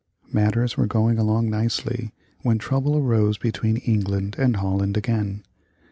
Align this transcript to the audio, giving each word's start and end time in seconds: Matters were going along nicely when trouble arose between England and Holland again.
Matters 0.33 0.77
were 0.77 0.87
going 0.87 1.19
along 1.19 1.51
nicely 1.51 2.11
when 2.41 2.57
trouble 2.57 2.97
arose 2.97 3.37
between 3.37 3.77
England 3.77 4.35
and 4.39 4.55
Holland 4.55 4.97
again. 4.97 5.43